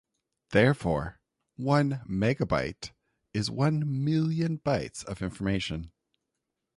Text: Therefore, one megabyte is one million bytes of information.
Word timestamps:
Therefore, 0.49 1.19
one 1.57 2.01
megabyte 2.09 2.89
is 3.35 3.51
one 3.51 4.03
million 4.03 4.57
bytes 4.57 5.05
of 5.05 5.21
information. 5.21 5.91